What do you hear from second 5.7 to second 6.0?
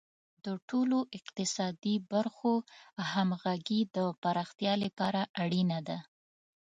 ده.